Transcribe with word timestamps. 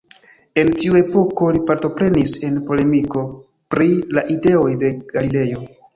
En 0.61 0.71
tiu 0.83 0.95
epoko 0.99 1.49
li 1.57 1.61
partoprenis 1.67 2.33
en 2.49 2.57
polemiko 2.71 3.23
pri 3.75 3.91
la 4.19 4.25
ideoj 4.37 4.71
de 4.87 4.91
Galilejo. 5.13 5.67